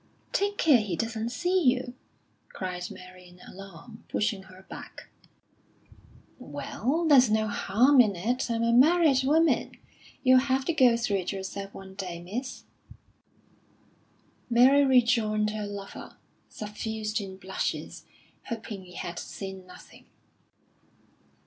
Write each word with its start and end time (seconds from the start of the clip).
"Take 0.31 0.57
care 0.57 0.79
he 0.79 0.95
doesn't 0.95 1.29
see 1.29 1.61
you!" 1.61 1.93
cried 2.49 2.89
Mary 2.89 3.27
in 3.29 3.39
alarm, 3.47 4.03
pushing 4.09 4.41
her 4.41 4.63
back. 4.63 5.09
"Well, 6.39 7.05
there's 7.07 7.29
no 7.29 7.47
harm 7.47 8.01
in 8.01 8.15
it. 8.15 8.49
I'm 8.49 8.63
a 8.63 8.73
married 8.73 9.23
woman. 9.23 9.73
You'll 10.23 10.39
have 10.39 10.65
to 10.65 10.73
go 10.73 10.97
through 10.97 11.17
it 11.17 11.31
yourself 11.31 11.71
one 11.75 11.93
day, 11.93 12.19
miss." 12.19 12.63
Mary 14.49 14.83
rejoined 14.83 15.51
her 15.51 15.67
lover, 15.67 16.17
suffused 16.49 17.21
in 17.21 17.37
blushes, 17.37 18.03
hoping 18.45 18.85
he 18.85 18.93
had 18.95 19.19
seen 19.19 19.67
nothing. 19.67 20.05